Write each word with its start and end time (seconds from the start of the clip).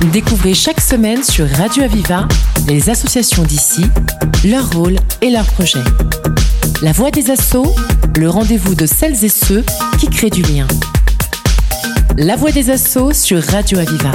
Découvrez 0.00 0.54
chaque 0.54 0.80
semaine 0.80 1.22
sur 1.22 1.48
Radio 1.48 1.82
Aviva 1.82 2.28
les 2.68 2.90
associations 2.90 3.42
d'ici, 3.42 3.82
leur 4.44 4.70
rôle 4.70 4.96
et 5.22 5.30
leurs 5.30 5.46
projets. 5.46 5.82
La 6.82 6.92
voix 6.92 7.10
des 7.10 7.30
assauts, 7.30 7.74
le 8.18 8.28
rendez-vous 8.28 8.74
de 8.74 8.86
celles 8.86 9.24
et 9.24 9.28
ceux 9.28 9.64
qui 9.98 10.08
créent 10.08 10.30
du 10.30 10.42
lien. 10.42 10.66
La 12.16 12.36
voix 12.36 12.50
des 12.52 12.70
assauts 12.70 13.12
sur 13.12 13.42
Radio 13.42 13.78
Aviva. 13.78 14.12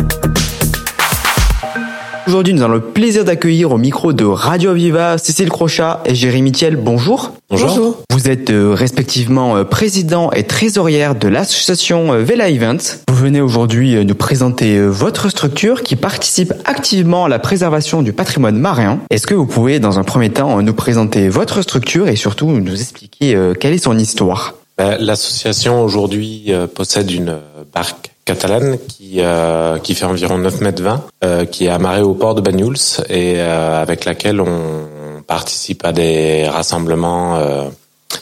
Aujourd'hui, 2.27 2.54
nous 2.54 2.61
avons 2.61 2.73
le 2.73 2.82
plaisir 2.82 3.25
d'accueillir 3.25 3.71
au 3.71 3.77
micro 3.77 4.13
de 4.13 4.25
Radio 4.25 4.73
Viva 4.73 5.18
Cécile 5.18 5.50
Crochat 5.50 6.02
et 6.05 6.16
Jérémy 6.16 6.52
Thiel. 6.52 6.75
Bonjour. 6.75 7.34
Bonjour. 7.52 7.97
Vous 8.09 8.29
êtes 8.29 8.49
euh, 8.49 8.73
respectivement 8.73 9.57
euh, 9.57 9.65
président 9.65 10.31
et 10.31 10.43
trésorière 10.43 11.15
de 11.15 11.27
l'association 11.27 12.13
euh, 12.13 12.23
Vela 12.23 12.49
Events. 12.49 13.04
Vous 13.09 13.16
venez 13.16 13.41
aujourd'hui 13.41 14.05
nous 14.05 14.16
présenter 14.16 14.79
votre 14.79 15.27
structure 15.27 15.84
qui 15.84 15.98
participe 15.98 16.53
activement 16.63 17.26
à 17.26 17.29
la 17.29 17.40
préservation 17.40 18.03
du 18.03 18.13
patrimoine 18.13 18.57
marin. 18.57 18.99
Est-ce 19.09 19.27
que 19.27 19.34
vous 19.34 19.45
pouvez, 19.45 19.79
dans 19.79 19.99
un 19.99 20.03
premier 20.03 20.29
temps, 20.29 20.62
nous 20.62 20.73
présenter 20.73 21.27
votre 21.27 21.62
structure 21.62 22.07
et 22.07 22.16
surtout 22.16 22.48
nous 22.48 22.79
expliquer 22.79 23.38
quelle 23.59 23.73
est 23.73 23.84
son 23.84 23.98
histoire? 23.98 24.55
Ben, 24.77 24.95
L'association 25.02 25.84
aujourd'hui 25.84 26.54
possède 26.73 27.12
une 27.12 27.38
barque 27.73 28.12
catalane 28.26 28.77
qui 28.88 29.15
euh, 29.20 29.77
qui 29.79 29.95
fait 29.95 30.05
environ 30.05 30.38
9 30.38 30.62
mètres 30.62 30.84
20, 30.84 31.04
euh, 31.23 31.45
qui 31.45 31.65
est 31.65 31.70
amarrée 31.70 32.02
au 32.02 32.13
port 32.13 32.35
de 32.35 32.41
Banyuls 32.41 32.77
et 33.09 33.35
euh, 33.38 33.81
avec 33.81 34.05
laquelle 34.05 34.41
on 34.41 34.88
participe 35.31 35.85
à 35.85 35.94
des 35.94 36.45
rassemblements 36.49 37.38
euh, 37.38 37.70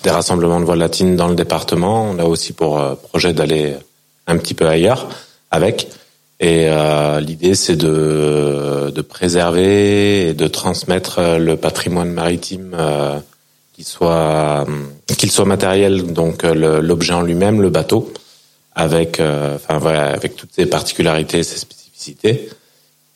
des 0.04 0.12
rassemblements 0.12 0.60
de 0.60 0.66
voile 0.66 0.78
latine 0.78 1.16
dans 1.16 1.28
le 1.28 1.34
département. 1.34 2.04
On 2.04 2.20
a 2.20 2.26
aussi 2.26 2.54
pour 2.54 2.80
euh, 2.80 2.94
projet 2.94 3.34
d'aller 3.34 3.74
un 4.28 4.38
petit 4.38 4.54
peu 4.54 4.68
ailleurs 4.68 5.10
avec. 5.50 5.88
Et 6.40 6.70
l'idée, 7.20 7.54
c'est 7.54 7.76
de, 7.76 9.02
préserver 9.02 10.30
et 10.30 10.34
de 10.34 10.48
transmettre 10.48 11.20
le 11.38 11.58
patrimoine 11.58 12.12
maritime, 12.12 12.78
qu'il 13.74 13.84
soit 13.84 14.66
qu'il 15.18 15.32
soit 15.32 15.44
matériel, 15.44 16.14
donc 16.14 16.44
l'objet 16.44 17.12
en 17.12 17.24
lui-même, 17.24 17.62
le 17.62 17.70
bateau, 17.70 18.14
avec, 18.74 19.20
euh, 19.20 19.58
avec 19.68 20.38
toutes 20.38 20.54
ses 20.54 20.66
particularités 20.66 21.44
ses 21.44 21.58
spécificités, 21.58 22.50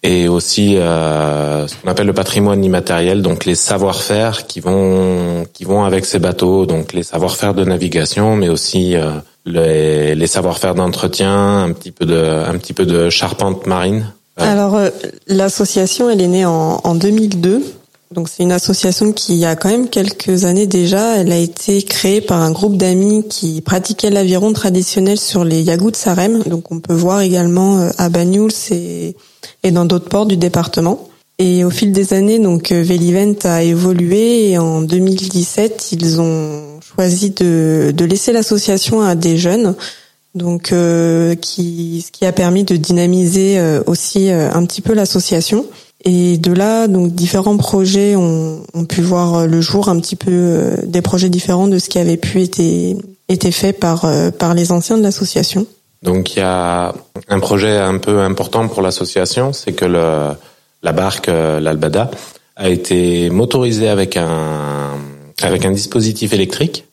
et 0.04 0.28
aussi 0.28 0.78
euh, 0.78 1.68
ce 1.68 1.76
qu'on 1.76 1.90
appelle 1.90 2.08
le 2.08 2.14
patrimoine 2.14 2.64
immatériel, 2.64 3.22
donc 3.22 3.46
les 3.46 3.56
savoir-faire 3.56 4.46
qui 4.46 4.60
vont 4.60 5.46
qui 5.54 5.64
vont 5.64 5.86
avec 5.86 6.06
ces 6.06 6.20
bateaux, 6.20 6.66
donc 6.66 6.94
les 6.94 7.04
savoir-faire 7.04 7.54
de 7.54 7.64
navigation, 7.64 8.36
mais 8.36 8.50
aussi 8.50 8.96
euh, 8.96 9.12
les, 9.46 10.14
les 10.14 10.28
savoir-faire 10.28 10.76
d'entretien, 10.76 11.64
un 11.64 11.72
petit 11.72 11.92
peu 11.92 12.06
de 12.06 12.44
un 12.48 12.58
petit 12.58 12.74
peu 12.74 12.86
de 12.86 13.10
charpente 13.10 13.66
marine. 13.66 14.14
Alors 14.38 14.78
l'association, 15.28 16.10
elle 16.10 16.22
est 16.22 16.28
née 16.28 16.46
en, 16.46 16.82
en 16.84 16.96
2002 16.96 17.64
donc 18.14 18.30
c'est 18.30 18.44
une 18.44 18.52
association 18.52 19.12
qui 19.12 19.44
a 19.44 19.56
quand 19.56 19.70
même 19.70 19.90
quelques 19.90 20.46
années 20.46 20.68
déjà. 20.68 21.18
Elle 21.18 21.32
a 21.32 21.38
été 21.38 21.82
créée 21.82 22.22
par 22.22 22.42
un 22.42 22.52
groupe 22.52 22.78
d'amis 22.78 23.26
qui 23.28 23.62
pratiquaient 23.62 24.12
l'aviron 24.12 24.54
traditionnel 24.54 25.18
sur 25.18 25.44
les 25.44 25.62
Yagouts 25.62 25.92
de 25.92 25.96
Sarem. 25.96 26.44
Donc 26.44 26.72
on 26.72 26.80
peut 26.80 26.94
voir 26.94 27.22
également 27.22 27.80
euh, 27.80 27.90
à 27.98 28.10
Banyuls 28.10 28.52
et, 28.72 29.16
et 29.64 29.72
dans 29.72 29.86
d'autres 29.86 30.10
ports 30.10 30.28
du 30.28 30.38
département. 30.38 31.10
Et 31.40 31.64
au 31.64 31.72
fil 31.72 31.92
des 31.92 32.14
années, 32.14 32.38
donc 32.38 32.72
euh, 32.72 32.84
Velivent 32.84 33.36
a 33.46 33.64
évolué 33.64 34.52
et 34.52 34.58
en 34.60 34.82
2017, 34.82 35.92
ils 35.94 36.22
ont 36.22 36.80
choisi 36.96 37.32
de, 37.32 37.92
de 37.96 38.06
laisser 38.06 38.32
l'association 38.32 39.02
à 39.02 39.16
des 39.16 39.38
jeunes, 39.38 39.74
donc 40.36 40.72
euh, 40.72 41.34
qui, 41.34 42.04
ce 42.06 42.12
qui 42.12 42.28
a 42.28 42.32
permis 42.32 42.64
de 42.64 42.76
dynamiser 42.76 43.60
aussi 43.88 44.30
un 44.30 44.64
petit 44.66 44.82
peu 44.82 44.94
l'association. 44.94 45.66
Et 46.06 46.38
de 46.38 46.52
là, 46.52 46.88
donc 46.88 47.14
différents 47.14 47.56
projets 47.58 48.16
ont, 48.16 48.64
ont, 48.74 48.86
pu 48.86 49.02
voir 49.02 49.48
le 49.48 49.62
jour, 49.62 49.88
un 49.88 50.00
petit 50.00 50.18
peu 50.18 50.32
euh, 50.32 50.76
des 50.84 51.02
projets 51.02 51.30
différents 51.30 51.68
de 51.68 51.80
ce 51.80 51.88
qui 51.88 51.98
avait 51.98 52.18
pu 52.18 52.42
été 52.42 52.98
été 53.30 53.52
fait 53.52 53.72
par 53.72 54.04
euh, 54.04 54.30
par 54.30 54.54
les 54.54 54.72
anciens 54.72 54.98
de 54.98 55.04
l'association. 55.04 55.66
Donc 56.02 56.36
il 56.36 56.40
y 56.40 56.42
a 56.42 56.94
un 57.30 57.40
projet 57.40 57.78
un 57.78 57.98
peu 57.98 58.20
important 58.20 58.68
pour 58.68 58.82
l'association, 58.82 59.54
c'est 59.54 59.72
que 59.72 59.86
le, 59.86 60.32
la 60.82 60.92
barque 60.92 61.30
euh, 61.30 61.62
l'Albada 61.62 62.12
a 62.58 62.70
été 62.70 63.30
motorisée 63.30 63.88
avec 63.88 64.18
un 64.18 64.98
avec 65.42 65.64
un 65.64 65.72
dispositif 65.72 66.34
électrique 66.34 66.86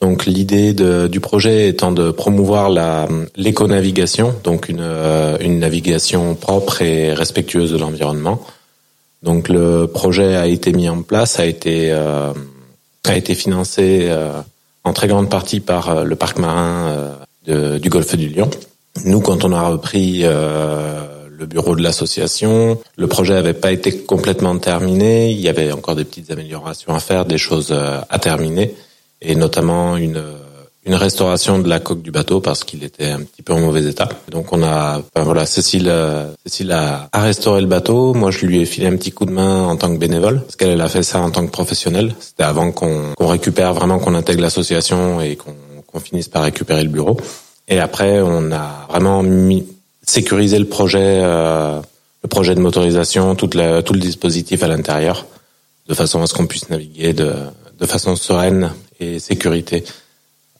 donc 0.00 0.26
l'idée 0.26 0.74
du 1.08 1.20
projet 1.20 1.68
étant 1.68 1.90
de 1.90 2.10
promouvoir 2.10 2.68
la 2.68 3.08
l'éco-navigation, 3.34 4.34
donc 4.44 4.68
une, 4.68 4.80
euh, 4.80 5.38
une 5.40 5.58
navigation 5.58 6.34
propre 6.34 6.82
et 6.82 7.14
respectueuse 7.14 7.72
de 7.72 7.78
l'environnement. 7.78 8.40
Donc 9.22 9.48
le 9.48 9.86
projet 9.86 10.36
a 10.36 10.46
été 10.46 10.72
mis 10.72 10.88
en 10.88 11.00
place, 11.02 11.40
a 11.40 11.46
été 11.46 11.92
euh, 11.92 12.32
a 13.04 13.16
été 13.16 13.34
financé 13.34 14.08
euh, 14.10 14.32
en 14.84 14.92
très 14.92 15.08
grande 15.08 15.30
partie 15.30 15.60
par 15.60 16.04
le 16.04 16.16
parc 16.16 16.38
marin 16.38 17.16
du 17.46 17.88
Golfe 17.88 18.16
du 18.16 18.28
Lion. 18.28 18.50
Nous, 19.04 19.20
quand 19.20 19.44
on 19.44 19.52
a 19.52 19.62
repris 19.62 20.22
le 20.22 21.46
bureau 21.46 21.74
de 21.74 21.82
l'association, 21.82 22.78
le 22.96 23.06
projet 23.06 23.34
n'avait 23.34 23.52
pas 23.52 23.72
été 23.72 23.96
complètement 23.98 24.56
terminé. 24.58 25.32
Il 25.32 25.40
y 25.40 25.48
avait 25.48 25.72
encore 25.72 25.96
des 25.96 26.04
petites 26.04 26.30
améliorations 26.30 26.94
à 26.94 27.00
faire, 27.00 27.24
des 27.24 27.38
choses 27.38 27.72
à 27.72 28.18
terminer 28.18 28.74
et 29.20 29.34
notamment 29.34 29.96
une 29.96 30.22
une 30.86 30.94
restauration 30.94 31.58
de 31.58 31.68
la 31.68 31.80
coque 31.80 32.00
du 32.00 32.12
bateau 32.12 32.40
parce 32.40 32.62
qu'il 32.62 32.84
était 32.84 33.08
un 33.08 33.22
petit 33.22 33.42
peu 33.42 33.52
en 33.52 33.58
mauvais 33.58 33.84
état. 33.84 34.08
Donc 34.30 34.52
on 34.52 34.62
a, 34.62 35.02
ben 35.16 35.24
voilà, 35.24 35.44
Cécile, 35.44 35.92
Cécile 36.46 36.70
a, 36.70 37.08
a, 37.10 37.22
restauré 37.22 37.60
le 37.60 37.66
bateau. 37.66 38.14
Moi, 38.14 38.30
je 38.30 38.46
lui 38.46 38.60
ai 38.60 38.64
filé 38.66 38.86
un 38.86 38.96
petit 38.96 39.10
coup 39.10 39.26
de 39.26 39.32
main 39.32 39.64
en 39.64 39.76
tant 39.76 39.92
que 39.92 39.98
bénévole 39.98 40.42
parce 40.42 40.54
qu'elle 40.54 40.80
a 40.80 40.88
fait 40.88 41.02
ça 41.02 41.18
en 41.18 41.32
tant 41.32 41.44
que 41.44 41.50
professionnelle. 41.50 42.14
C'était 42.20 42.44
avant 42.44 42.70
qu'on 42.70 43.14
qu'on 43.16 43.26
récupère 43.26 43.74
vraiment, 43.74 43.98
qu'on 43.98 44.14
intègre 44.14 44.42
l'association 44.42 45.20
et 45.20 45.34
qu'on 45.34 45.56
qu'on 45.86 46.00
finisse 46.00 46.28
par 46.28 46.42
récupérer 46.42 46.84
le 46.84 46.90
bureau. 46.90 47.16
Et 47.68 47.80
après, 47.80 48.20
on 48.20 48.52
a 48.52 48.86
vraiment 48.88 49.22
mis, 49.22 49.66
sécurisé 50.02 50.58
le 50.58 50.66
projet, 50.66 51.20
euh, 51.22 51.80
le 52.22 52.28
projet 52.28 52.54
de 52.54 52.60
motorisation, 52.60 53.34
tout, 53.34 53.50
la, 53.54 53.82
tout 53.82 53.92
le 53.92 54.00
dispositif 54.00 54.62
à 54.62 54.68
l'intérieur, 54.68 55.26
de 55.88 55.94
façon 55.94 56.22
à 56.22 56.26
ce 56.26 56.34
qu'on 56.34 56.46
puisse 56.46 56.68
naviguer 56.68 57.12
de, 57.12 57.32
de 57.78 57.86
façon 57.86 58.14
sereine 58.14 58.72
et 59.00 59.18
sécurité 59.18 59.84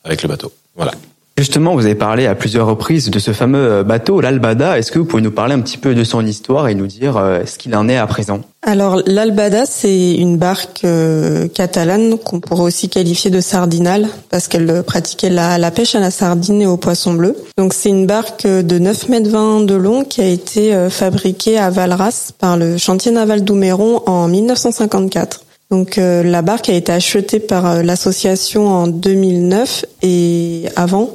avec 0.04 0.22
le 0.22 0.28
bateau. 0.28 0.52
Voilà. 0.74 0.92
Justement, 1.38 1.74
vous 1.74 1.84
avez 1.84 1.94
parlé 1.94 2.26
à 2.26 2.34
plusieurs 2.34 2.66
reprises 2.66 3.10
de 3.10 3.19
ce 3.19 3.32
fameux 3.32 3.58
euh, 3.58 3.82
bateau, 3.82 4.22
l'Albada. 4.22 4.78
Est-ce 4.78 4.91
que 4.91 4.98
vous 4.98 5.04
pouvez 5.04 5.20
nous 5.20 5.30
parler 5.30 5.52
un 5.52 5.60
petit 5.60 5.76
peu 5.76 5.94
de 5.94 6.02
son 6.02 6.24
histoire 6.24 6.69
et 6.69 6.74
nous 6.74 6.86
dire 6.86 7.19
euh, 7.19 7.44
ce 7.44 7.58
qu'il 7.58 7.76
en 7.76 7.91
est 7.91 7.97
à 7.98 8.06
présent? 8.06 8.41
Alors, 8.62 9.02
l'Albada, 9.04 9.66
c'est 9.66 10.14
une 10.14 10.38
barque 10.38 10.80
euh, 10.84 11.47
catalane 11.47 12.16
qu'on 12.16 12.41
pourrait 12.41 12.62
aussi 12.62 12.88
qualifier 12.88 13.30
de 13.30 13.41
sardinale 13.41 14.08
parce 14.30 14.48
qu'elle 14.48 14.82
pratiquait 14.82 15.28
la, 15.28 15.58
la, 15.58 15.70
pêche 15.70 15.94
à 15.94 16.00
la 16.00 16.10
sardine 16.10 16.62
et 16.62 16.66
au 16.66 16.78
poisson 16.78 17.12
bleu. 17.12 17.36
Donc, 17.58 17.74
c'est 17.74 17.91
une 17.91 18.06
barque 18.06 18.47
de 18.47 18.78
9 18.78 19.10
mètres 19.10 19.28
20 19.28 19.66
de 19.66 19.74
long 19.74 20.04
qui 20.04 20.22
a 20.22 20.28
été 20.28 20.88
fabriquée 20.88 21.58
à 21.58 21.68
Valras 21.68 22.32
par 22.38 22.56
le 22.56 22.78
chantier 22.78 23.12
naval 23.12 23.44
d'Ouméron 23.44 24.03
en 24.06 24.26
1954. 24.26 25.42
Donc 25.71 25.99
euh, 25.99 26.22
la 26.22 26.43
barque 26.43 26.69
a 26.69 26.75
été 26.75 26.93
achetée 26.93 27.41
par 27.41 27.66
euh, 27.66 27.82
l'association 27.82 28.69
en 28.69 28.87
2009 28.87 29.84
et 30.03 30.66
avant, 30.77 31.12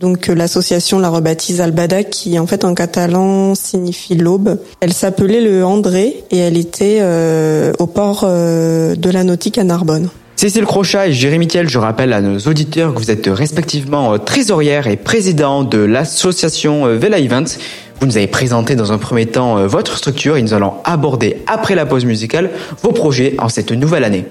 donc 0.00 0.28
euh, 0.28 0.34
l'association 0.34 0.98
la 0.98 1.10
rebaptise 1.10 1.60
Albada 1.60 2.02
qui 2.02 2.36
en 2.40 2.46
fait 2.48 2.64
en 2.64 2.74
catalan 2.74 3.54
signifie 3.54 4.16
l'aube. 4.16 4.58
Elle 4.80 4.92
s'appelait 4.92 5.40
le 5.40 5.64
André 5.64 6.24
et 6.32 6.38
elle 6.38 6.56
était 6.56 7.02
au 7.78 7.86
port 7.86 8.24
de 8.24 9.10
la 9.10 9.22
nautique 9.22 9.58
à 9.58 9.64
Narbonne. 9.64 10.08
Cécile 10.36 10.64
Crochat 10.64 11.06
et 11.06 11.12
Jérémy 11.12 11.46
Thiel, 11.46 11.68
je 11.68 11.78
rappelle 11.78 12.12
à 12.12 12.20
nos 12.20 12.38
auditeurs 12.40 12.92
que 12.92 12.98
vous 12.98 13.12
êtes 13.12 13.28
respectivement 13.28 14.18
trésorière 14.18 14.88
et 14.88 14.96
président 14.96 15.62
de 15.62 15.78
l'association 15.78 16.86
Vela 16.98 17.20
Events. 17.20 17.56
Vous 18.00 18.06
nous 18.06 18.16
avez 18.16 18.26
présenté 18.26 18.76
dans 18.76 18.92
un 18.92 18.98
premier 18.98 19.26
temps 19.26 19.58
euh, 19.58 19.66
votre 19.66 19.96
structure 19.96 20.36
et 20.36 20.42
nous 20.42 20.54
allons 20.54 20.74
aborder 20.84 21.42
après 21.46 21.74
la 21.74 21.86
pause 21.86 22.04
musicale 22.04 22.50
vos 22.82 22.92
projets 22.92 23.34
en 23.38 23.48
cette 23.48 23.72
nouvelle 23.72 24.04
année. 24.04 24.26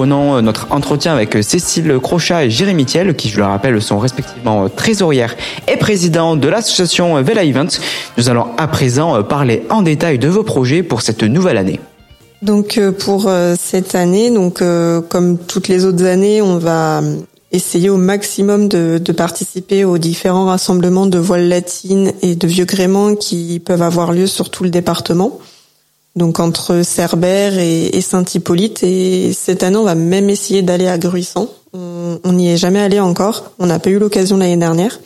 Reprenons 0.00 0.40
notre 0.40 0.68
entretien 0.70 1.12
avec 1.12 1.44
Cécile 1.44 1.98
Crochat 2.02 2.46
et 2.46 2.50
Jérémy 2.50 2.86
Thiel, 2.86 3.14
qui, 3.14 3.28
je 3.28 3.36
le 3.36 3.44
rappelle, 3.44 3.82
sont 3.82 3.98
respectivement 3.98 4.66
trésorières 4.70 5.36
et 5.68 5.76
présidents 5.76 6.36
de 6.36 6.48
l'association 6.48 7.20
Vela 7.20 7.44
Events. 7.44 7.78
Nous 8.16 8.30
allons 8.30 8.46
à 8.56 8.66
présent 8.66 9.22
parler 9.22 9.62
en 9.68 9.82
détail 9.82 10.18
de 10.18 10.28
vos 10.28 10.42
projets 10.42 10.82
pour 10.82 11.02
cette 11.02 11.22
nouvelle 11.22 11.58
année. 11.58 11.80
Donc 12.40 12.78
euh, 12.78 12.92
pour 12.92 13.28
euh, 13.28 13.56
cette 13.60 13.94
année, 13.94 14.30
donc 14.30 14.62
euh, 14.62 15.02
comme 15.02 15.36
toutes 15.36 15.68
les 15.68 15.84
autres 15.84 16.06
années, 16.06 16.40
on 16.40 16.56
va 16.56 17.02
essayer 17.52 17.90
au 17.90 17.98
maximum 17.98 18.68
de, 18.68 18.96
de, 18.96 19.12
participer 19.12 19.84
aux 19.84 19.98
différents 19.98 20.46
rassemblements 20.46 21.08
de 21.08 21.18
voiles 21.18 21.48
latines 21.48 22.14
et 22.22 22.36
de 22.36 22.46
vieux 22.46 22.64
gréments 22.64 23.16
qui 23.16 23.60
peuvent 23.62 23.82
avoir 23.82 24.12
lieu 24.12 24.26
sur 24.26 24.48
tout 24.48 24.64
le 24.64 24.70
département. 24.70 25.38
Donc 26.16 26.40
entre 26.40 26.82
Cerbère 26.82 27.58
et, 27.58 28.00
Saint-Hippolyte. 28.00 28.82
Et 28.82 29.32
cette 29.32 29.62
année, 29.62 29.76
on 29.76 29.84
va 29.84 29.94
même 29.94 30.30
essayer 30.30 30.62
d'aller 30.62 30.88
à 30.88 30.98
Gruissant. 30.98 31.48
On 31.72 32.32
n'y 32.32 32.50
est 32.50 32.56
jamais 32.56 32.80
allé 32.80 33.00
encore. 33.00 33.52
On 33.58 33.66
n'a 33.66 33.78
pas 33.78 33.90
eu 33.90 33.98
l'occasion 33.98 34.36
l'année 34.36 34.56
dernière. 34.56 34.98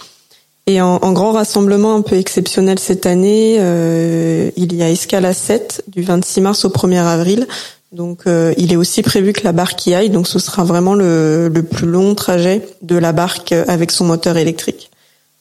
Et 0.67 0.81
en, 0.81 1.12
grand 1.12 1.33
rassemblement 1.33 1.95
un 1.95 2.01
peu 2.01 2.17
exceptionnel 2.17 2.79
cette 2.79 3.05
année, 3.05 3.56
euh, 3.59 4.51
il 4.56 4.75
y 4.75 4.83
a 4.83 4.91
Escala 4.91 5.35
7 5.35 5.85
du 5.89 6.03
26 6.03 6.41
mars 6.41 6.65
au 6.65 6.71
1er 6.71 7.03
avril. 7.03 7.47
Donc 7.93 8.23
euh, 8.27 8.55
il 8.56 8.73
est 8.73 8.77
aussi 8.77 9.03
prévu 9.03 9.34
que 9.34 9.44
la 9.44 9.53
barque 9.53 9.87
y 9.87 9.94
aille, 9.94 10.08
donc 10.08 10.27
ce 10.27 10.39
sera 10.39 10.65
vraiment 10.65 10.94
le, 10.94 11.51
plus 11.70 11.87
long 11.87 12.15
trajet 12.15 12.67
de 12.82 12.96
la 12.96 13.13
barque 13.13 13.53
avec 13.53 13.91
son 13.91 14.06
moteur 14.06 14.39
électrique. 14.39 14.91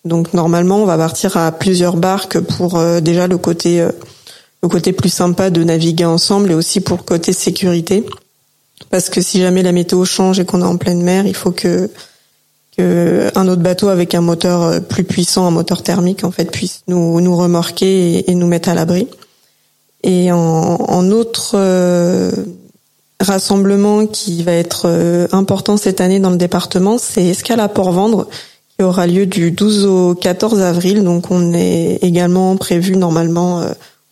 Donc 0.04 0.34
normalement 0.34 0.84
on 0.84 0.86
va 0.86 0.98
partir 0.98 1.38
à 1.38 1.52
plusieurs 1.54 1.96
barques 1.96 2.40
pour 2.40 2.78
euh, 2.78 3.00
déjà 3.00 3.28
le 3.28 3.38
côté 3.38 3.88
le 4.64 4.70
côté 4.70 4.94
plus 4.94 5.10
sympa 5.10 5.50
de 5.50 5.64
naviguer 5.64 6.06
ensemble 6.06 6.52
et 6.52 6.56
aussi 6.56 6.80
pour 6.80 7.04
côté 7.04 7.34
sécurité. 7.34 8.06
Parce 8.90 9.10
que 9.10 9.22
si 9.22 9.40
jamais 9.42 9.62
la 9.62 9.74
météo 9.74 10.06
change 10.06 10.40
et 10.40 10.46
qu'on 10.46 10.62
est 10.62 10.66
en 10.66 10.78
pleine 10.78 11.04
mer, 11.04 11.28
il 11.28 11.36
faut 11.36 11.52
que 11.52 11.90
un 12.80 13.48
autre 13.48 13.62
bateau 13.62 13.90
avec 13.90 14.16
un 14.16 14.22
moteur 14.22 14.64
euh, 14.64 14.80
plus 14.80 15.04
puissant, 15.04 15.46
un 15.46 15.52
moteur 15.52 15.84
thermique 15.84 16.24
en 16.24 16.32
fait, 16.32 16.50
puisse 16.50 16.82
nous, 16.88 17.22
nous 17.22 17.36
remorquer 17.36 18.30
et, 18.30 18.34
nous 18.34 18.48
mettre 18.48 18.70
à 18.70 18.74
l'abri. 18.74 19.08
Et 20.04 20.32
en, 20.32 20.38
en 20.38 21.12
autre 21.12 21.52
euh, 21.54 22.32
rassemblement 23.20 24.08
qui 24.08 24.42
va 24.42 24.54
être 24.54 24.86
euh, 24.86 25.28
important 25.34 25.78
cette 25.78 26.02
année 26.02 26.20
dans 26.20 26.32
le 26.32 26.38
département, 26.38 26.98
c'est 26.98 27.26
Escale 27.26 27.60
à 27.60 27.68
Port-Vendre 27.68 28.28
qui 28.76 28.84
aura 28.84 29.06
lieu 29.06 29.28
du 29.28 29.52
12 29.52 29.86
au 29.86 30.16
14 30.16 30.62
avril. 30.62 31.04
Donc 31.04 31.30
on 31.30 31.54
est 31.54 32.00
également 32.02 32.58
prévu 32.58 32.98
normalement 32.98 33.64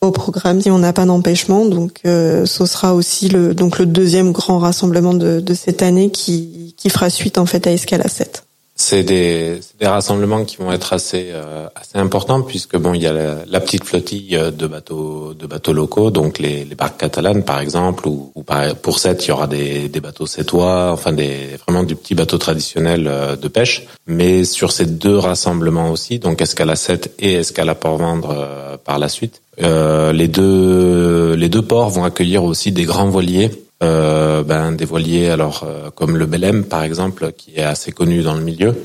au 0.02 0.12
programme 0.12 0.62
si 0.62 0.72
on 0.72 0.80
n'a 0.80 0.94
pas 0.94 1.06
d'empêchement. 1.06 1.66
Donc 1.66 2.02
ce 2.04 2.66
sera 2.66 2.94
aussi 2.94 3.30
le 3.30 3.54
donc 3.54 3.80
le 3.80 3.86
deuxième 3.86 4.32
grand 4.32 4.60
rassemblement 4.60 5.14
de, 5.14 5.40
de 5.40 5.54
cette 5.54 5.82
année 5.82 6.10
qui, 6.10 6.74
qui 6.78 6.90
fera 6.90 7.10
suite 7.10 7.38
en 7.38 7.46
fait 7.46 7.68
à 7.68 7.72
Escale 7.72 8.02
à 8.04 8.10
7 8.10 8.44
c'est 8.82 9.04
des, 9.04 9.60
des, 9.80 9.88
rassemblements 9.88 10.44
qui 10.44 10.58
vont 10.58 10.72
être 10.72 10.94
assez 10.94 11.28
euh, 11.32 11.68
assez 11.76 11.98
importants 11.98 12.42
puisque 12.42 12.78
bon 12.78 12.94
il 12.94 13.02
y 13.04 13.08
a 13.08 13.14
la, 13.46 13.60
petite 13.60 13.84
flottille 13.84 14.38
de 14.52 14.68
bateaux 14.68 15.34
de 15.34 15.46
bateaux 15.46 15.74
locaux 15.74 16.10
donc 16.10 16.40
les, 16.40 16.66
les 16.66 16.76
barques 16.76 17.00
catalanes 17.00 17.44
par 17.44 17.60
exemple 17.60 18.08
ou, 18.08 18.32
ou 18.34 18.44
pour 18.82 19.00
cette 19.00 19.26
il 19.26 19.30
y 19.30 19.32
aura 19.32 19.48
des, 19.48 19.88
des 19.88 20.00
bateaux 20.00 20.26
sétois 20.26 20.92
enfin 20.92 21.14
des 21.14 21.58
vraiment 21.64 21.84
du 21.84 21.96
petit 21.96 22.16
bateau 22.16 22.38
traditionnel 22.38 23.08
euh, 23.08 23.36
de 23.36 23.48
pêche 23.48 23.86
mais 24.08 24.46
sur 24.46 24.72
ces 24.72 24.86
deux 24.86 25.18
rassemblements 25.18 25.92
aussi 25.92 26.18
donc 26.18 26.42
Escala 26.42 26.76
7 26.76 27.14
et 27.20 27.34
Escala 27.34 27.76
Port-Vendre 27.76 28.34
euh, 28.36 28.78
par 28.78 28.98
la 28.98 29.10
suite 29.10 29.41
les 29.58 30.28
deux 30.28 31.36
les 31.36 31.50
deux 31.50 31.62
ports 31.62 31.90
vont 31.90 32.04
accueillir 32.04 32.44
aussi 32.44 32.72
des 32.72 32.86
grands 32.86 33.10
voiliers 33.10 33.52
euh, 33.84 34.44
ben, 34.44 34.72
des 34.72 34.86
voiliers 34.86 35.30
alors 35.30 35.64
euh, 35.64 35.90
comme 35.90 36.16
le 36.16 36.28
Belém 36.28 36.64
par 36.64 36.84
exemple 36.84 37.32
qui 37.32 37.56
est 37.56 37.64
assez 37.64 37.92
connu 37.92 38.22
dans 38.22 38.36
le 38.36 38.42
milieu 38.42 38.76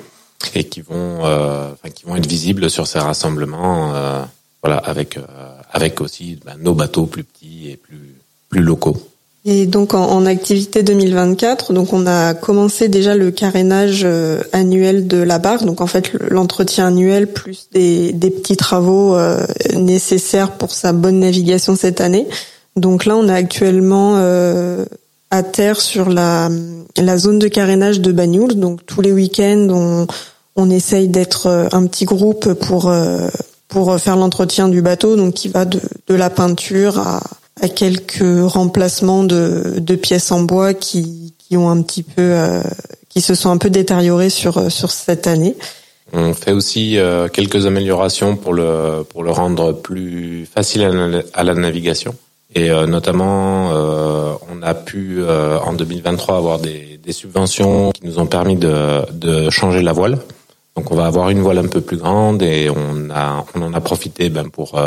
et 0.55 0.65
qui 0.65 0.81
vont 0.81 1.25
euh, 1.25 1.71
qui 1.95 2.07
vont 2.07 2.17
être 2.17 2.27
visibles 2.27 2.71
sur 2.71 2.87
ces 2.87 2.99
rassemblements 2.99 3.95
euh, 3.95 4.23
voilà 4.63 4.79
avec 4.79 5.19
avec 5.71 6.01
aussi 6.01 6.39
ben, 6.45 6.57
nos 6.59 6.75
bateaux 6.75 7.07
plus 7.07 7.25
petits 7.25 7.71
et 7.71 7.77
plus 7.77 8.15
plus 8.49 8.63
locaux. 8.63 8.97
Et 9.49 9.67
donc 9.67 9.95
en, 9.95 10.05
en, 10.11 10.27
activité 10.27 10.83
2024, 10.83 11.73
donc 11.73 11.93
on 11.93 12.07
a 12.07 12.35
commencé 12.35 12.89
déjà 12.89 13.15
le 13.15 13.31
carénage 13.31 14.05
annuel 14.53 15.07
de 15.07 15.19
la 15.19 15.39
barque, 15.39 15.65
donc 15.65 15.81
en 15.81 15.87
fait 15.87 16.11
l'entretien 16.31 16.89
annuel 16.89 17.29
plus 17.29 17.69
des, 17.73 18.13
des 18.13 18.31
petits 18.31 18.57
travaux 18.57 19.17
nécessaires 19.77 20.51
pour 20.51 20.73
sa 20.73 20.93
bonne 20.93 21.21
navigation 21.21 21.77
cette 21.77 22.01
année. 22.01 22.27
Donc 22.77 23.07
là, 23.07 23.17
on 23.17 23.29
est 23.29 23.35
actuellement 23.35 24.17
euh, 24.17 24.85
à 25.31 25.43
terre 25.43 25.81
sur 25.81 26.11
la, 26.11 26.51
la 26.97 27.19
zone 27.19 27.39
de 27.39 27.49
carénage 27.49 28.01
de 28.01 28.13
Bagnoul. 28.13 28.55
Donc 28.55 28.85
tous 28.85 29.01
les 29.01 29.13
week-ends, 29.13 29.69
on, 29.71 30.07
on 30.57 30.71
essaye 30.71 31.09
d'être 31.09 31.47
euh, 31.47 31.69
un 31.73 31.87
petit 31.87 32.05
groupe 32.05 32.53
pour 32.55 32.89
euh, 32.89 33.29
pour 33.69 33.99
faire 33.99 34.17
l'entretien 34.17 34.69
du 34.69 34.81
bateau, 34.81 35.17
donc 35.17 35.35
qui 35.35 35.49
va 35.49 35.65
de, 35.65 35.81
de 36.07 36.15
la 36.15 36.31
peinture 36.31 37.01
à, 37.01 37.21
à 37.61 37.69
quelques 37.69 38.23
remplacements 38.45 39.25
de, 39.25 39.75
de 39.79 39.95
pièces 39.95 40.31
en 40.33 40.43
bois 40.43 40.75
qui, 40.75 41.35
qui 41.39 41.57
ont 41.57 41.71
un 41.71 41.83
petit 41.83 42.03
peu 42.03 42.39
qui 43.09 43.21
se 43.21 43.35
sont 43.35 43.51
un 43.51 43.57
peu 43.57 43.71
détériorées 43.71 44.31
sur 44.31 44.71
sur 44.71 44.91
cette 44.91 45.27
année. 45.27 45.57
On 46.13 46.35
fait 46.35 46.53
aussi 46.53 46.99
quelques 47.33 47.67
améliorations 47.67 48.37
pour 48.37 48.53
le 48.53 49.05
pour 49.09 49.25
le 49.25 49.31
rendre 49.31 49.73
plus 49.73 50.47
facile 50.47 50.83
à 51.33 51.45
la 51.45 51.55
navigation. 51.55 52.15
Et 52.57 52.71
euh, 52.71 52.87
notamment, 52.87 53.71
euh, 53.73 54.33
on 54.51 54.63
a 54.63 54.73
pu 54.73 55.17
euh, 55.19 55.59
en 55.59 55.75
2023 55.75 56.37
avoir 56.39 56.59
des, 56.59 56.99
des, 57.03 57.13
subventions 57.13 57.91
qui 57.91 58.07
nous 58.07 58.19
ont 58.19 58.27
permis 58.27 58.57
de, 58.57 59.03
de, 59.13 59.51
changer 59.51 59.83
la 59.83 59.93
voile. 59.93 60.19
Donc, 60.77 60.91
on 60.91 60.95
va 60.95 61.05
avoir 61.07 61.29
une 61.29 61.41
voile 61.41 61.59
un 61.59 61.67
peu 61.67 61.83
plus 61.83 61.99
grande 61.99 62.43
et 62.43 62.71
on 62.71 63.11
a, 63.11 63.45
on 63.55 63.61
en 63.63 63.75
a 63.75 63.81
profité 63.81 64.31
ben, 64.31 64.49
pour 64.49 64.81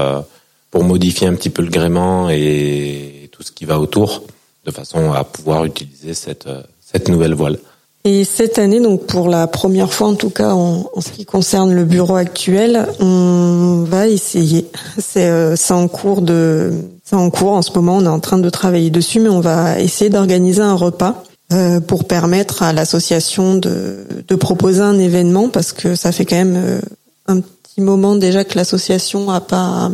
pour 0.72 0.84
modifier 0.84 1.28
un 1.28 1.36
petit 1.36 1.50
peu 1.50 1.62
le 1.62 1.70
gréement 1.70 2.30
et 2.30 3.30
tout 3.32 3.44
ce 3.44 3.52
qui 3.52 3.66
va 3.66 3.80
autour, 3.80 4.24
de 4.66 4.72
façon 4.72 5.12
à 5.12 5.24
pouvoir 5.24 5.66
utiliser 5.66 6.14
cette 6.14 6.48
cette 6.92 7.08
nouvelle 7.08 7.34
voile. 7.34 7.58
Et 8.06 8.24
cette 8.24 8.60
année, 8.60 8.80
donc 8.80 9.06
pour 9.08 9.28
la 9.28 9.46
première 9.48 9.92
fois 9.92 10.08
en 10.08 10.16
tout 10.16 10.30
cas 10.30 10.54
en, 10.54 10.90
en 10.94 11.02
ce 11.02 11.12
qui 11.12 11.26
concerne 11.26 11.74
le 11.74 11.84
bureau 11.84 12.16
actuel, 12.16 12.88
on 13.02 13.84
va 13.86 14.08
essayer. 14.08 14.68
C'est 14.98 15.28
euh, 15.28 15.56
en 15.70 15.88
cours 15.90 16.22
de, 16.22 16.72
c'est 17.04 17.18
en 17.18 17.30
cours 17.30 17.52
en 17.52 17.62
ce 17.62 17.72
moment. 17.74 17.98
On 17.98 18.06
est 18.06 18.08
en 18.08 18.22
train 18.22 18.38
de 18.38 18.50
travailler 18.50 18.90
dessus, 18.90 19.20
mais 19.20 19.30
on 19.30 19.42
va 19.42 19.80
essayer 19.80 20.10
d'organiser 20.10 20.62
un 20.62 20.76
repas 20.76 21.24
euh, 21.52 21.82
pour 21.82 22.06
permettre 22.06 22.64
à 22.64 22.72
l'association 22.72 23.56
de, 23.56 24.06
de 24.26 24.36
proposer 24.36 24.82
un 24.82 24.98
événement 24.98 25.50
parce 25.50 25.74
que 25.74 25.96
ça 25.96 26.14
fait 26.14 26.24
quand 26.24 26.38
même 26.38 26.56
euh, 26.56 26.80
un 27.28 27.42
petit 27.42 27.82
moment 27.82 28.16
déjà 28.16 28.46
que 28.46 28.58
l'association 28.58 29.30
a 29.30 29.42
pas 29.42 29.92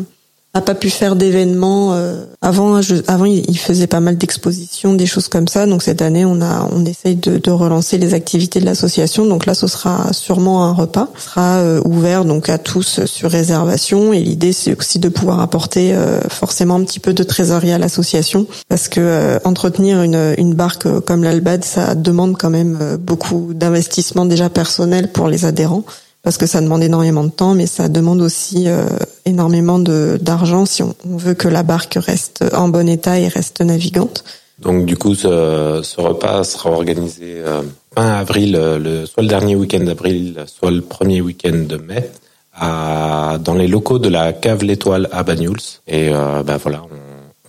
a 0.56 0.62
pas 0.62 0.74
pu 0.74 0.90
faire 0.90 1.18
d'événements 1.18 1.92
euh, 1.94 2.24
avant 2.42 2.82
je, 2.82 2.96
avant 3.08 3.26
il 3.26 3.58
faisait 3.60 3.88
pas 3.88 4.00
mal 4.00 4.18
d'expositions 4.18 4.94
des 4.94 5.06
choses 5.06 5.28
comme 5.28 5.50
ça. 5.50 5.68
Donc 5.68 5.84
cette 5.84 6.02
année 6.02 6.26
on 6.26 6.42
a 6.42 6.70
on 6.72 6.86
essaye 6.86 7.18
de, 7.18 7.38
de 7.38 7.52
relancer 7.52 7.98
les 7.98 8.14
activités 8.14 8.62
de 8.62 8.66
l'association. 8.66 9.26
Donc 9.26 9.46
là 9.46 9.54
ce 9.54 9.68
sera 9.68 10.14
sûrement 10.14 10.64
un 10.64 10.72
repas. 10.72 11.10
Ce 11.18 11.26
sera 11.26 11.58
euh, 11.58 11.82
ouvert 11.84 12.24
donc 12.24 12.48
à 12.48 12.58
tous 12.58 13.04
sur 13.06 13.30
réservation. 13.30 14.14
Et 14.14 14.22
l'idée 14.22 14.54
c'est 14.54 14.78
aussi 14.78 14.98
de 14.98 15.10
pouvoir 15.10 15.42
apporter 15.42 15.94
euh, 15.94 16.22
forcément 16.30 16.76
un 16.76 16.86
petit 16.86 17.02
peu 17.02 17.14
de 17.14 17.24
trésorerie 17.24 17.74
à 17.74 17.78
l'association. 17.78 18.48
Parce 18.70 18.88
que 18.88 19.40
entretenir 19.44 20.02
une 20.04 20.36
une 20.38 20.54
barque 20.54 20.88
comme 21.02 21.24
l'Albad 21.24 21.66
ça 21.66 21.96
demande 21.96 22.38
quand 22.38 22.50
même 22.50 22.98
beaucoup 22.98 23.52
d'investissement 23.54 24.26
déjà 24.26 24.50
personnel 24.50 25.12
pour 25.12 25.28
les 25.28 25.44
adhérents 25.44 25.84
parce 26.26 26.40
que 26.40 26.48
ça 26.48 26.60
demande 26.60 26.82
énormément 26.82 27.24
de 27.24 27.30
temps, 27.30 27.54
mais 27.54 27.68
ça 27.68 27.88
demande 27.88 28.20
aussi 28.20 28.68
euh, 28.68 28.88
énormément 29.26 29.78
d'argent 29.78 30.66
si 30.66 30.82
on, 30.82 30.96
veut 31.06 31.36
que 31.36 31.48
la 31.48 31.62
barque 31.62 32.00
reste 32.02 32.44
en 32.52 32.68
bon 32.68 32.90
état 32.90 33.20
et 33.20 33.28
reste 33.28 33.62
navigante. 33.62 34.24
Donc 34.58 34.88
du 34.88 34.98
coup, 34.98 35.14
ce, 35.14 36.02
repas 36.02 36.44
sera 36.44 36.72
organisé 36.72 37.36
euh, 37.46 37.62
fin 37.94 38.08
avril, 38.08 38.56
euh, 38.56 39.06
soit 39.06 39.22
le 39.22 39.30
dernier 39.30 39.56
week-end 39.56 39.82
d'avril, 39.82 40.44
soit 40.48 40.72
le 40.72 40.82
premier 40.82 41.22
week-end 41.22 41.64
de 41.70 41.78
mai, 41.78 42.10
dans 42.60 43.54
les 43.56 43.68
locaux 43.68 44.00
de 44.00 44.10
la 44.10 44.34
cave 44.34 44.64
l'Étoile 44.64 45.08
à 45.12 45.22
Banyuls. 45.22 45.62
Et 45.88 46.10
euh, 46.12 46.42
ben 46.42 46.58
voilà, 46.58 46.82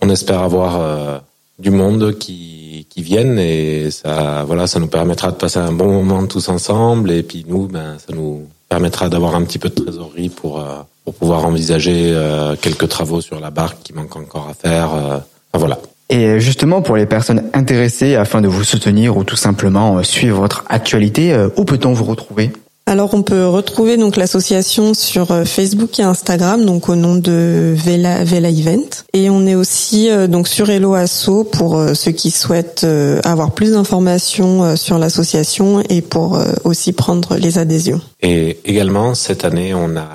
on, 0.01 0.07
on 0.07 0.09
espère 0.11 0.43
avoir 0.43 1.23
du 1.57 1.71
monde 1.71 2.15
qui, 2.19 2.85
qui 2.91 3.01
viennent 3.01 3.39
et 3.39 3.89
ça, 3.89 4.43
voilà, 4.45 4.67
ça 4.67 4.79
nous 4.79 4.87
permettra 4.87 5.31
de 5.31 5.37
passer 5.37 5.57
un 5.57 5.71
bon 5.71 5.91
moment 5.91 6.27
tous 6.27 6.47
ensemble. 6.49 7.09
Et 7.09 7.23
puis 7.23 7.43
nous, 7.47 7.67
ben 7.67 7.97
ça 7.97 8.13
nous 8.13 8.45
permettra 8.69 9.09
d'avoir 9.09 9.35
un 9.35 9.43
petit 9.43 9.59
peu 9.59 9.69
de 9.69 9.75
trésorerie 9.75 10.29
pour, 10.29 10.59
euh, 10.59 10.81
pouvoir 11.19 11.45
envisager 11.45 12.11
euh, 12.13 12.55
quelques 12.61 12.89
travaux 12.89 13.21
sur 13.21 13.39
la 13.39 13.49
barque 13.49 13.77
qui 13.83 13.93
manquent 13.93 14.17
encore 14.17 14.49
à 14.49 14.53
faire. 14.53 14.93
Euh, 14.93 15.17
voilà. 15.53 15.79
Et 16.09 16.39
justement, 16.39 16.81
pour 16.81 16.95
les 16.95 17.05
personnes 17.05 17.49
intéressées, 17.53 18.15
afin 18.15 18.41
de 18.41 18.47
vous 18.47 18.63
soutenir 18.63 19.17
ou 19.17 19.23
tout 19.23 19.35
simplement 19.35 20.03
suivre 20.03 20.39
votre 20.39 20.63
actualité, 20.69 21.35
où 21.57 21.65
peut-on 21.65 21.91
vous 21.91 22.05
retrouver? 22.05 22.51
Alors 22.87 23.13
on 23.13 23.21
peut 23.21 23.45
retrouver 23.45 23.97
donc 23.97 24.15
l'association 24.15 24.93
sur 24.93 25.31
euh, 25.31 25.43
Facebook 25.43 25.99
et 25.99 26.03
Instagram 26.03 26.65
donc 26.65 26.87
au 26.87 26.95
nom 26.95 27.15
de 27.15 27.75
Vela, 27.75 28.23
Vela 28.23 28.49
Event 28.49 28.87
et 29.11 29.29
on 29.29 29.45
est 29.45 29.55
aussi 29.55 30.09
euh, 30.09 30.27
donc 30.27 30.47
sur 30.47 30.69
Hello 30.69 30.93
Asso 30.93 31.43
pour 31.51 31.75
euh, 31.75 31.93
ceux 31.93 32.13
qui 32.13 32.31
souhaitent 32.31 32.87
avoir 33.25 33.51
plus 33.51 33.73
d'informations 33.73 34.77
sur 34.77 34.99
l'association 34.99 35.83
et 35.89 36.01
pour 36.01 36.39
aussi 36.63 36.93
prendre 36.93 37.35
les 37.35 37.57
adhésions. 37.57 37.99
Et 38.21 38.57
également 38.63 39.15
cette 39.15 39.43
année 39.43 39.73
on 39.73 39.97
a 39.97 40.07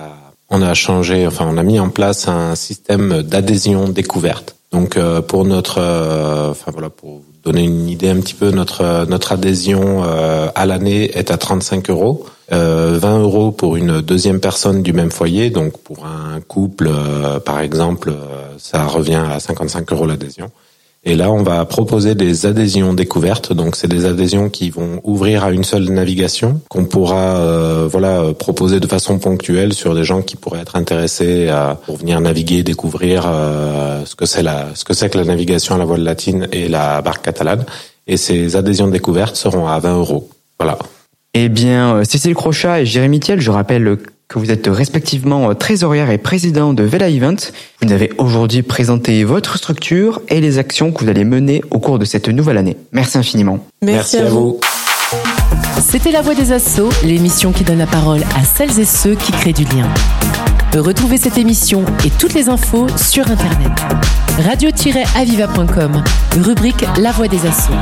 on 0.49 0.63
a 0.63 0.73
changé 0.73 1.27
enfin 1.27 1.47
on 1.47 1.59
a 1.59 1.63
mis 1.63 1.79
en 1.79 1.91
place 1.91 2.27
un 2.27 2.55
système 2.55 3.21
d'adhésion 3.23 3.91
découverte. 3.91 4.57
Donc 4.73 4.99
pour 5.29 5.45
notre 5.45 5.79
enfin 6.51 6.71
voilà 6.73 6.89
pour 6.89 7.21
donner 7.43 7.65
une 7.65 7.89
idée 7.89 8.09
un 8.09 8.21
petit 8.21 8.35
peu, 8.35 8.51
notre 8.51 9.07
notre 9.09 9.33
adhésion 9.33 10.05
euh, 10.05 10.49
à 10.55 10.67
l'année 10.67 11.17
est 11.17 11.31
à 11.31 11.37
35 11.37 11.91
euros, 11.91 12.27
euh, 12.53 12.99
20 13.01 13.21
euros 13.21 13.51
pour 13.51 13.77
une 13.77 14.01
deuxième 14.01 14.41
personne 14.41 14.83
du 14.83 14.93
même 14.93 15.11
foyer. 15.11 15.51
Donc 15.51 15.79
pour 15.79 16.07
un 16.07 16.41
couple, 16.41 16.89
euh, 16.89 17.41
par 17.41 17.61
exemple, 17.61 18.11
euh, 18.11 18.57
ça 18.59 18.85
revient 18.85 19.23
à 19.31 19.41
55 19.41 19.91
euros 19.93 20.07
l'adhésion. 20.07 20.51
Et 21.05 21.17
là, 21.17 21.33
on 21.33 21.43
va 21.43 21.65
proposer 21.65 22.15
des 22.15 22.47
adhésions 22.47 22.95
découvertes. 22.95 23.53
Donc, 23.53 23.75
c'est 23.75 23.89
des 23.89 24.07
adhésions 24.07 24.49
qui 24.49 24.71
vont 24.71 25.01
ouvrir 25.03 25.43
à 25.43 25.51
une 25.51 25.65
seule 25.65 25.91
navigation, 25.91 26.61
qu'on 26.69 26.85
pourra, 26.85 27.39
euh, 27.39 27.89
voilà, 27.91 28.33
proposer 28.39 28.79
de 28.79 28.87
façon 28.87 29.19
ponctuelle 29.19 29.73
sur 29.73 29.97
des 29.97 30.05
gens 30.05 30.23
qui 30.23 30.37
pourraient 30.37 30.61
être 30.61 30.77
intéressés 30.77 31.49
à, 31.49 31.77
pour 31.87 31.97
venir 31.97 32.21
naviguer, 32.21 32.63
découvrir 32.63 33.25
euh, 33.27 34.05
ce 34.05 34.15
que 34.15 34.27
c'est 34.27 34.45
la, 34.45 34.69
ce 34.75 34.85
que 34.85 34.95
c'est 34.95 35.11
que 35.11 35.19
la 35.19 35.25
navigation 35.25 35.75
à 35.75 35.79
la 35.79 35.85
voile 35.85 36.05
latine 36.05 36.47
et 36.53 36.69
la 36.69 37.03
barque 37.03 37.25
catalane. 37.25 37.67
Et 38.07 38.17
ces 38.17 38.55
adhésions 38.55 38.87
découvertes 38.87 39.35
seront 39.35 39.67
à 39.67 39.81
20 39.81 39.97
euros. 39.97 40.29
Voilà. 40.61 40.79
Eh 41.35 41.49
bien, 41.49 41.97
euh, 41.97 42.05
Cécile 42.05 42.35
Crochat 42.35 42.83
et 42.83 42.87
Jérémy 42.87 43.19
Thiel, 43.19 43.41
je 43.41 43.51
rappelle 43.51 43.99
que 44.33 44.39
vous 44.39 44.51
êtes 44.51 44.67
respectivement 44.67 45.51
euh, 45.51 45.55
trésorière 45.55 46.11
et 46.11 46.17
président 46.17 46.73
de 46.73 46.83
Vela 46.83 47.11
Event. 47.11 47.37
Vous 47.81 47.89
nous 47.89 47.93
avez 47.93 48.11
aujourd'hui 48.17 48.63
présenté 48.63 49.25
votre 49.25 49.59
structure 49.59 50.23
et 50.29 50.41
les 50.41 50.57
actions 50.57 50.91
que 50.91 51.05
vous 51.05 51.11
allez 51.11 51.25
mener 51.25 51.63
au 51.71 51.79
cours 51.79 51.99
de 51.99 52.07
cette 52.07 52.29
nouvelle 52.29 52.57
année. 52.57 52.79
Merci 52.93 53.19
infiniment. 53.19 53.59
Merci, 53.83 54.17
à, 54.17 54.25
vous. 54.25 54.59
C'était 55.87 56.13
La 56.13 56.23
Voix 56.23 56.35
des 56.35 56.53
Assauts, 56.53 56.89
l'émission 57.05 57.53
qui 57.53 57.63
donne 57.63 57.79
la 57.79 57.87
parole 57.87 58.23
à 58.35 58.45
celles 58.45 58.81
et 58.81 58.87
ceux 58.87 59.15
qui 59.15 59.33
créent 59.33 59.53
du 59.53 59.65
lien. 59.65 59.89
Retrouvez 60.75 61.19
cette 61.19 61.37
émission 61.37 61.85
et 62.07 62.11
toutes 62.19 62.33
les 62.33 62.49
infos 62.49 62.87
sur 62.97 63.31
Internet. 63.31 63.73
Radio-aviva.com, 64.39 66.03
rubrique 66.41 66.87
La 66.99 67.13
Voix 67.13 67.29
des 67.29 67.45
Assauts. 67.47 67.73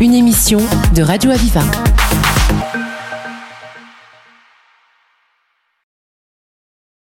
Une 0.00 0.14
émission 0.14 0.58
de 0.96 1.02
Radio 1.02 1.30
Aviva. 1.30 1.62